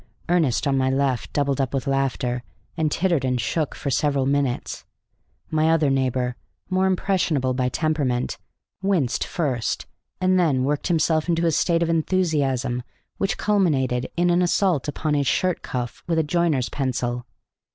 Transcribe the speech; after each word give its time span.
Ernest, 0.29 0.65
on 0.65 0.79
my 0.79 0.89
left, 0.89 1.31
doubled 1.31 1.61
up 1.61 1.75
with 1.75 1.85
laughter, 1.85 2.41
and 2.75 2.91
tittered 2.91 3.23
and 3.23 3.39
shook 3.39 3.75
for 3.75 3.91
several 3.91 4.25
minutes. 4.25 4.83
My 5.51 5.69
other 5.69 5.91
neighbor, 5.91 6.35
more 6.71 6.87
impressionable 6.87 7.53
by 7.53 7.69
temperament, 7.69 8.39
winced 8.81 9.23
first, 9.23 9.85
and 10.19 10.39
then 10.39 10.63
worked 10.63 10.87
himself 10.87 11.29
into 11.29 11.45
a 11.45 11.51
state 11.51 11.83
of 11.83 11.89
enthusiasm 11.91 12.81
which 13.19 13.37
culminated 13.37 14.09
in 14.17 14.31
an 14.31 14.41
assault 14.41 14.87
upon 14.87 15.13
his 15.13 15.27
shirt 15.27 15.61
cuff 15.61 16.01
with 16.07 16.17
a 16.17 16.23
joiner's 16.23 16.69
pencil. 16.69 17.27